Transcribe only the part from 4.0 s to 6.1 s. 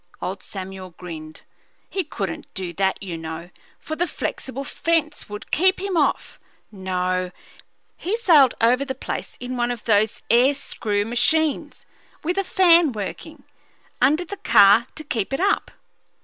flexible fence would keep him